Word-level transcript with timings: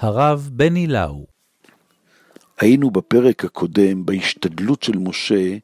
הרב 0.00 0.50
בני 0.52 0.86
לאו. 0.86 1.26
היינו 2.60 2.90
בפרק 2.90 3.44
הקודם 3.44 4.06
בהשתדלות 4.06 4.82
של 4.82 4.98
משה 4.98 5.56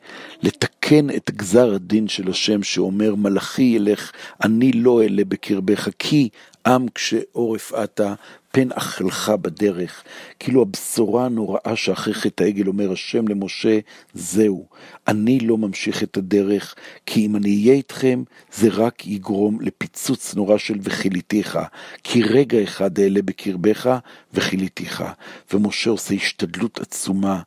לתקן 0.42 1.10
את 1.10 1.30
גזר 1.30 1.74
הדין 1.74 2.08
של 2.08 2.30
השם 2.30 2.62
שאומר 2.62 3.14
מלאכי 3.14 3.62
ילך 3.62 4.12
אני 4.44 4.72
לא 4.72 5.02
אעלה 5.02 5.24
בקרבך 5.24 5.88
כי 5.98 6.28
עם 6.66 6.88
קשה 6.88 7.20
עורף 7.32 7.72
אתה 7.84 8.14
פן 8.56 8.72
אכלך 8.72 9.28
בדרך. 9.28 10.02
כאילו 10.40 10.62
הבשורה 10.62 11.24
הנוראה 11.24 11.72
שאחרי 11.76 12.14
חטא 12.14 12.44
העגל 12.44 12.66
אומר 12.66 12.92
השם 12.92 13.28
למשה, 13.28 13.78
זהו, 14.14 14.66
אני 15.08 15.40
לא 15.40 15.58
ממשיך 15.58 16.02
את 16.02 16.16
הדרך, 16.16 16.74
כי 17.06 17.26
אם 17.26 17.36
אני 17.36 17.48
אהיה 17.48 17.74
איתכם, 17.74 18.22
זה 18.52 18.68
רק 18.70 19.06
יגרום 19.06 19.60
לפיצוץ 19.60 20.34
נורא 20.34 20.58
של 20.58 20.78
וכיליתיך, 20.82 21.58
כי 22.04 22.22
רגע 22.22 22.62
אחד 22.62 22.98
אעלה 22.98 23.22
בקרבך 23.22 23.98
וכיליתיך. 24.34 25.04
ומשה 25.52 25.90
עושה 25.90 26.14
השתדלות 26.14 26.80
עצומה 26.80 27.40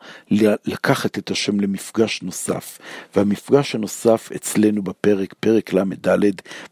לקחת 0.66 1.18
את 1.18 1.32
השם 1.32 1.60
למפגש 1.60 2.22
נוסף, 2.22 2.80
והמפגש 3.16 3.76
הנוסף 3.76 4.30
אצלנו 4.36 4.82
בפרק, 4.84 5.34
פרק 5.40 5.74
ל"ד, 5.74 6.20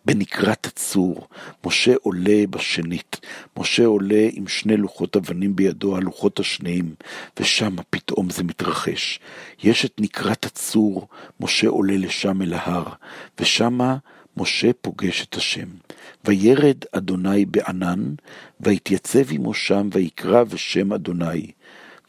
בנקרת 0.05 0.65
הצור. 0.65 1.27
משה 1.65 1.93
עולה 2.01 2.36
בשנית, 2.49 3.19
משה 3.57 3.85
עולה 3.85 4.27
עם 4.31 4.47
שני 4.47 4.77
לוחות 4.77 5.15
אבנים 5.15 5.55
בידו, 5.55 5.97
הלוחות 5.97 6.39
השניים, 6.39 6.95
ושם 7.39 7.75
פתאום 7.89 8.29
זה 8.29 8.43
מתרחש. 8.43 9.19
יש 9.63 9.85
את 9.85 9.93
נקרת 9.99 10.45
הצור, 10.45 11.07
משה 11.39 11.67
עולה 11.67 11.97
לשם 11.97 12.41
אל 12.41 12.53
ההר, 12.53 12.85
ושמה 13.39 13.97
משה 14.37 14.71
פוגש 14.81 15.25
את 15.29 15.35
השם. 15.35 15.67
וירד 16.25 16.77
אדוני 16.91 17.45
בענן, 17.45 18.13
ויתייצב 18.59 19.31
עמו 19.31 19.53
שם, 19.53 19.89
ויקרא 19.91 20.43
בשם 20.43 20.93
אדוני. 20.93 21.51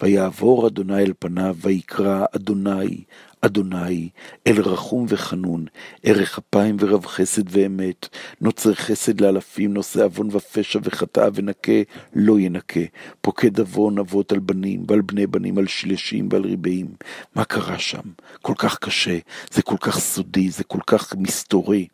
ויעבור 0.02 0.66
אדוני 0.66 1.02
אל 1.02 1.12
פניו, 1.18 1.56
ויקרא 1.60 2.24
אדוני, 2.36 3.04
אדוני, 3.40 4.08
אל 4.46 4.60
רחום 4.60 5.06
וחנון, 5.08 5.66
ערך 6.02 6.38
אפיים 6.38 6.76
ורב 6.80 7.06
חסד 7.06 7.42
ואמת, 7.50 8.08
נוצר 8.40 8.74
חסד 8.74 9.20
לאלפים, 9.20 9.74
נושא 9.74 10.04
עוון 10.04 10.28
ופשע 10.32 10.78
וחטאה 10.82 11.28
ונקה, 11.34 11.72
לא 12.14 12.40
ינקה. 12.40 12.80
פוקד 13.20 13.60
עוון 13.60 13.98
אבות 13.98 14.32
על 14.32 14.38
בנים 14.38 14.84
ועל 14.88 15.00
בני 15.00 15.26
בנים, 15.26 15.58
על 15.58 15.66
שלשים 15.66 16.28
ועל 16.32 16.42
ריבעים. 16.42 16.86
מה 17.34 17.44
קרה 17.44 17.78
שם? 17.78 18.02
כל 18.42 18.54
כך 18.58 18.78
קשה, 18.78 19.18
זה 19.50 19.62
כל 19.62 19.76
כך 19.80 19.98
סודי, 19.98 20.50
זה 20.50 20.64
כל 20.64 20.80
כך 20.86 21.14
מסתורי. 21.16 21.86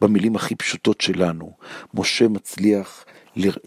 במילים 0.00 0.36
הכי 0.36 0.54
פשוטות 0.54 1.00
שלנו, 1.00 1.52
משה 1.94 2.28
מצליח 2.28 3.04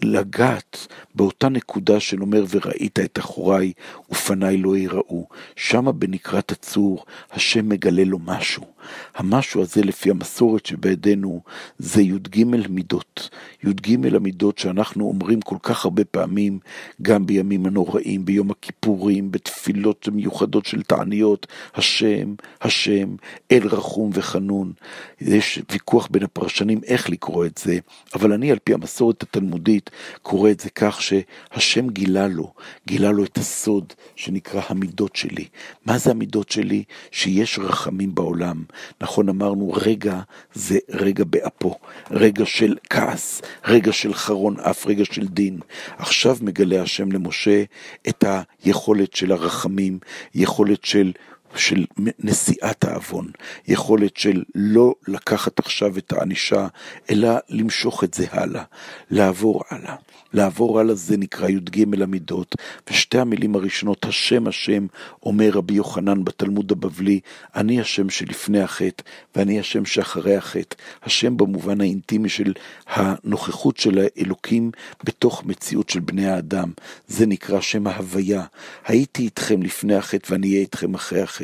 לגעת 0.02 0.86
באותה 1.14 1.48
נקודה 1.48 2.00
של 2.00 2.20
אומר 2.20 2.44
וראית 2.50 2.98
את 2.98 3.18
אחוריי 3.18 3.72
ופניי 4.10 4.56
לא 4.56 4.76
יראו. 4.76 5.28
שמה 5.56 5.92
בנקרת 5.92 6.52
הצור 6.52 7.04
השם 7.34 7.68
מגלה 7.68 8.04
לו 8.04 8.18
משהו. 8.18 8.73
המשהו 9.14 9.62
הזה 9.62 9.82
לפי 9.82 10.10
המסורת 10.10 10.66
שבידינו 10.66 11.40
זה 11.78 12.02
י"ג 12.02 12.44
מידות. 12.68 13.30
י"ג 13.64 14.14
המידות 14.14 14.58
שאנחנו 14.58 15.04
אומרים 15.04 15.40
כל 15.40 15.56
כך 15.62 15.84
הרבה 15.84 16.04
פעמים, 16.04 16.58
גם 17.02 17.26
בימים 17.26 17.66
הנוראים, 17.66 18.24
ביום 18.24 18.50
הכיפורים, 18.50 19.30
בתפילות 19.30 20.08
מיוחדות 20.12 20.66
של 20.66 20.82
תעניות, 20.82 21.46
השם, 21.74 22.34
השם, 22.60 23.16
אל 23.52 23.66
רחום 23.66 24.10
וחנון. 24.12 24.72
יש 25.20 25.62
ויכוח 25.72 26.08
בין 26.10 26.22
הפרשנים 26.22 26.80
איך 26.86 27.10
לקרוא 27.10 27.46
את 27.46 27.58
זה, 27.58 27.78
אבל 28.14 28.32
אני 28.32 28.50
על 28.50 28.58
פי 28.64 28.74
המסורת 28.74 29.22
התלמודית 29.22 29.90
קורא 30.22 30.50
את 30.50 30.60
זה 30.60 30.70
כך 30.70 31.02
שהשם 31.02 31.88
גילה 31.88 32.28
לו, 32.28 32.52
גילה 32.86 33.12
לו 33.12 33.24
את 33.24 33.38
הסוד 33.38 33.92
שנקרא 34.16 34.60
המידות 34.68 35.16
שלי. 35.16 35.44
מה 35.86 35.98
זה 35.98 36.10
המידות 36.10 36.50
שלי? 36.50 36.84
שיש 37.10 37.58
רחמים 37.58 38.14
בעולם. 38.14 38.64
נכון 39.00 39.28
אמרנו, 39.28 39.72
רגע 39.72 40.20
זה 40.54 40.78
רגע 40.90 41.24
באפו, 41.24 41.78
רגע 42.10 42.46
של 42.46 42.76
כעס, 42.90 43.42
רגע 43.64 43.92
של 43.92 44.14
חרון 44.14 44.60
אף, 44.60 44.86
רגע 44.86 45.04
של 45.04 45.26
דין. 45.26 45.58
עכשיו 45.98 46.36
מגלה 46.40 46.82
השם 46.82 47.12
למשה 47.12 47.62
את 48.08 48.24
היכולת 48.64 49.14
של 49.14 49.32
הרחמים, 49.32 49.98
יכולת 50.34 50.84
של 50.84 51.12
של 51.56 51.84
נשיאת 52.18 52.84
העוון, 52.84 53.26
יכולת 53.68 54.16
של 54.16 54.42
לא 54.54 54.94
לקחת 55.08 55.58
עכשיו 55.58 55.98
את 55.98 56.12
הענישה, 56.12 56.66
אלא 57.10 57.28
למשוך 57.48 58.04
את 58.04 58.14
זה 58.14 58.26
הלאה, 58.30 58.62
לעבור 59.10 59.62
הלאה. 59.70 59.94
לעבור 60.32 60.80
הלאה 60.80 60.94
זה 60.94 61.16
נקרא 61.16 61.48
י"ג 61.48 62.02
המידות, 62.02 62.54
ושתי 62.90 63.18
המילים 63.18 63.54
הראשונות, 63.54 64.04
השם 64.04 64.46
השם, 64.46 64.86
אומר 65.22 65.50
רבי 65.50 65.74
יוחנן 65.74 66.24
בתלמוד 66.24 66.72
הבבלי, 66.72 67.20
אני 67.56 67.80
השם 67.80 68.10
שלפני 68.10 68.60
החטא, 68.60 69.02
ואני 69.36 69.60
השם 69.60 69.84
שאחרי 69.84 70.36
החטא. 70.36 70.76
השם 71.02 71.36
במובן 71.36 71.80
האינטימי 71.80 72.28
של 72.28 72.52
הנוכחות 72.86 73.76
של 73.76 73.98
האלוקים 73.98 74.70
בתוך 75.04 75.44
מציאות 75.44 75.90
של 75.90 76.00
בני 76.00 76.26
האדם. 76.26 76.72
זה 77.08 77.26
נקרא 77.26 77.60
שם 77.60 77.86
ההוויה. 77.86 78.44
הייתי 78.86 79.22
איתכם 79.22 79.62
לפני 79.62 79.94
החטא 79.94 80.32
ואני 80.32 80.48
אהיה 80.48 80.60
איתכם 80.60 80.94
אחרי 80.94 81.22
החטא. 81.22 81.43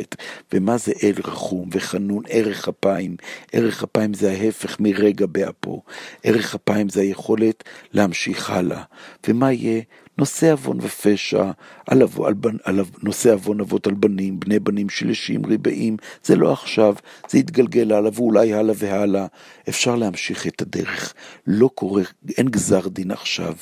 ומה 0.52 0.78
זה 0.78 0.92
אל 1.02 1.14
רחום 1.24 1.68
וחנון? 1.72 2.22
ערך 2.28 2.68
אפיים. 2.68 3.16
ערך 3.52 3.82
אפיים 3.82 4.14
זה 4.14 4.30
ההפך 4.30 4.80
מרגע 4.80 5.26
באפו. 5.26 5.82
ערך 6.24 6.54
אפיים 6.54 6.88
זה 6.88 7.00
היכולת 7.00 7.64
להמשיך 7.92 8.50
הלאה. 8.50 8.82
ומה 9.28 9.52
יהיה? 9.52 9.82
נושא 10.20 10.52
עוון 10.52 10.78
ופשע, 10.80 11.50
על, 11.86 12.02
על, 12.02 12.34
על, 12.64 12.80
נושא 13.02 13.32
עוון 13.32 13.60
אבות 13.60 13.86
על 13.86 13.94
בנים, 13.94 14.40
בני 14.40 14.58
בנים 14.58 14.88
שלשים, 14.88 15.46
ריבעים, 15.46 15.96
זה 16.24 16.36
לא 16.36 16.52
עכשיו, 16.52 16.94
זה 17.28 17.38
יתגלגל 17.38 17.92
הלאה 17.92 18.10
ואולי 18.14 18.54
הלאה 18.54 18.74
והלאה. 18.78 19.26
אפשר 19.68 19.96
להמשיך 19.96 20.46
את 20.46 20.62
הדרך. 20.62 21.14
לא 21.46 21.70
קורה, 21.74 22.02
אין 22.38 22.48
גזר 22.48 22.88
דין 22.88 23.10
עכשיו. 23.10 23.54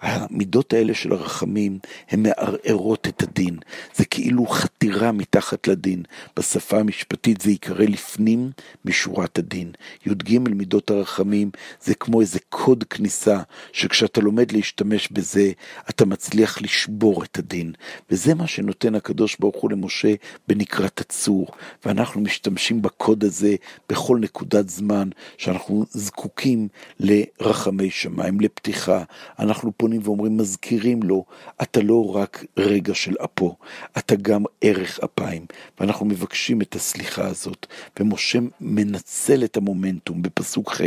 המידות 0.00 0.72
האלה 0.72 0.94
של 0.94 1.12
הרחמים, 1.12 1.78
הן 2.10 2.22
מערערות 2.22 3.08
את 3.08 3.22
הדין. 3.22 3.58
זה 3.94 4.04
כאילו 4.04 4.46
חתירה 4.46 5.12
מתחת 5.12 5.68
לדין. 5.68 6.02
בשפה 6.36 6.78
המשפטית 6.78 7.40
זה 7.40 7.50
ייקרא 7.50 7.84
לפנים 7.84 8.50
משורת 8.84 9.38
הדין. 9.38 9.72
י"ג 10.06 10.38
מידות 10.38 10.90
הרחמים 10.90 11.50
זה 11.82 11.94
כמו 11.94 12.20
איזה 12.20 12.38
קוד 12.48 12.84
כניסה, 12.84 13.40
שכשאתה 13.72 14.20
לומד 14.20 14.52
להשתמש 14.52 15.08
בזה, 15.12 15.52
אתה 15.94 16.04
מצליח 16.04 16.62
לשבור 16.62 17.24
את 17.24 17.38
הדין. 17.38 17.72
וזה 18.10 18.34
מה 18.34 18.46
שנותן 18.46 18.94
הקדוש 18.94 19.36
ברוך 19.40 19.56
הוא 19.56 19.70
למשה 19.70 20.14
בנקרת 20.48 21.00
הצור. 21.00 21.46
ואנחנו 21.84 22.20
משתמשים 22.20 22.82
בקוד 22.82 23.24
הזה 23.24 23.54
בכל 23.88 24.18
נקודת 24.20 24.68
זמן 24.68 25.08
שאנחנו 25.38 25.84
זקוקים 25.90 26.68
לרחמי 27.00 27.90
שמיים, 27.90 28.40
לפתיחה. 28.40 29.02
אנחנו 29.38 29.72
פונים 29.76 30.00
ואומרים, 30.04 30.36
מזכירים 30.36 31.02
לו, 31.02 31.24
אתה 31.62 31.80
לא 31.80 32.16
רק 32.16 32.44
רגע 32.56 32.94
של 32.94 33.14
אפו, 33.24 33.56
אתה 33.98 34.16
גם 34.16 34.44
ערך 34.60 35.00
אפיים. 35.04 35.46
ואנחנו 35.80 36.06
מבקשים 36.06 36.62
את 36.62 36.74
הסליחה 36.74 37.26
הזאת. 37.26 37.66
ומשה 38.00 38.38
מנצל 38.60 39.44
את 39.44 39.56
המומנטום 39.56 40.22
בפסוק 40.22 40.72
ח', 40.72 40.80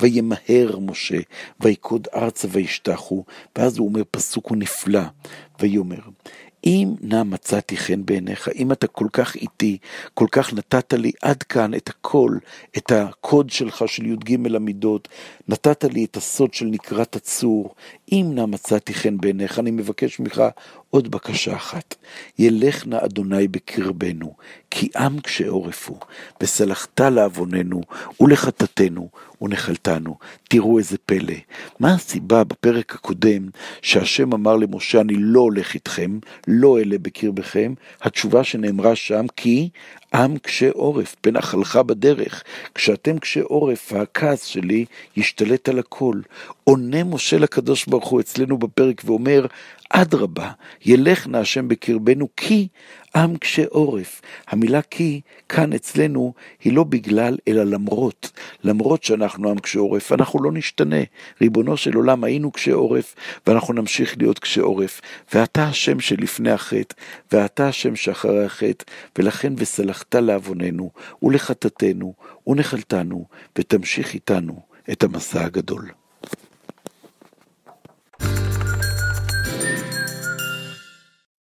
וימהר 0.00 0.78
משה, 0.80 1.18
ויקוד 1.60 2.08
ארצה 2.14 2.48
וישתחו, 2.50 3.24
ואז 3.58 3.78
הוא 3.78 3.88
אומר 3.88 4.02
פסוק 4.10 4.49
הוא 4.50 4.58
נפלא, 4.58 5.02
ויאמר, 5.60 6.00
אם 6.64 6.94
נא 7.00 7.22
מצאתי 7.22 7.76
חן 7.76 8.06
בעיניך, 8.06 8.48
אם 8.54 8.72
אתה 8.72 8.86
כל 8.86 9.06
כך 9.12 9.34
איתי, 9.34 9.78
כל 10.14 10.26
כך 10.32 10.54
נתת 10.54 10.92
לי 10.92 11.12
עד 11.22 11.42
כאן 11.42 11.74
את 11.74 11.88
הכל, 11.88 12.38
את 12.76 12.92
הקוד 12.92 13.50
שלך 13.50 13.84
של 13.86 14.06
י"ג 14.06 14.54
המידות, 14.56 15.08
נתת 15.48 15.84
לי 15.84 16.04
את 16.04 16.16
הסוד 16.16 16.54
של 16.54 16.66
נקרת 16.66 17.16
הצור, 17.16 17.74
אם 18.12 18.30
נא 18.34 18.46
מצאתי 18.46 18.94
חן 18.94 19.18
בעיניך, 19.18 19.58
אני 19.58 19.70
מבקש 19.70 20.20
ממך 20.20 20.42
עוד 20.90 21.10
בקשה 21.10 21.56
אחת, 21.56 21.94
ילך 22.38 22.86
נא 22.86 22.96
אדוני 23.04 23.48
בקרבנו, 23.48 24.34
כי 24.70 24.88
עם 24.96 25.20
קשה 25.20 25.48
עורף 25.48 25.88
הוא, 25.88 25.98
וסלחת 26.40 27.00
לעווננו 27.00 27.80
ולחטאתנו 28.20 29.08
ונחלתנו. 29.42 30.18
תראו 30.48 30.78
איזה 30.78 30.96
פלא. 31.06 31.34
מה 31.80 31.94
הסיבה 31.94 32.44
בפרק 32.44 32.94
הקודם 32.94 33.48
שהשם 33.82 34.32
אמר 34.32 34.56
למשה, 34.56 35.00
אני 35.00 35.14
לא 35.16 35.40
הולך 35.40 35.74
איתכם, 35.74 36.18
לא 36.48 36.78
אלה 36.78 36.98
בקרבכם? 36.98 37.74
התשובה 38.02 38.44
שנאמרה 38.44 38.96
שם, 38.96 39.26
כי 39.36 39.68
עם 40.14 40.38
קשה 40.38 40.70
עורף, 40.74 41.16
פן 41.20 41.36
אכלך 41.36 41.76
בדרך. 41.76 42.42
כשאתם 42.74 43.18
קשה 43.18 43.40
עורף, 43.42 43.92
הכעס 43.92 44.44
שלי 44.44 44.84
ישתלט 45.16 45.68
על 45.68 45.78
הכל. 45.78 46.20
עונה 46.64 47.04
משה 47.04 47.38
לקדוש 47.38 47.86
ברוך 47.86 48.08
הוא 48.08 48.20
אצלנו 48.20 48.58
בפרק 48.58 49.02
ואומר, 49.04 49.46
אדרבה, 49.90 50.50
ילך 50.86 51.26
נא 51.26 51.36
השם 51.36 51.68
בקרבנו, 51.68 52.28
כי 52.36 52.68
עם 53.16 53.36
קשה 53.36 53.64
עורף. 53.68 54.20
המילה 54.48 54.82
כי 54.82 55.20
כאן 55.48 55.72
אצלנו 55.72 56.34
היא 56.64 56.72
לא 56.72 56.84
בגלל, 56.84 57.38
אלא 57.48 57.64
למרות. 57.64 58.32
למרות 58.64 59.04
שאנחנו 59.04 59.50
עם 59.50 59.58
קשה 59.58 59.80
עורף, 59.80 60.12
אנחנו 60.12 60.42
לא 60.42 60.52
נשתנה. 60.52 61.00
ריבונו 61.40 61.76
של 61.76 61.94
עולם, 61.94 62.24
היינו 62.24 62.50
קשה 62.50 62.72
עורף, 62.72 63.14
ואנחנו 63.46 63.74
נמשיך 63.74 64.14
להיות 64.18 64.38
קשה 64.38 64.60
עורף. 64.60 65.00
ואתה 65.34 65.64
השם 65.64 66.00
שלפני 66.00 66.50
החטא, 66.50 66.94
ואתה 67.32 67.68
השם 67.68 67.96
שאחרי 67.96 68.44
החטא, 68.44 68.84
ולכן 69.18 69.52
וסלחת 69.56 70.14
לעווננו, 70.14 70.90
ולחטאתנו, 71.22 72.14
ונחלתנו, 72.46 73.26
ותמשיך 73.58 74.14
איתנו 74.14 74.60
את 74.92 75.02
המסע 75.02 75.44
הגדול. 75.44 75.99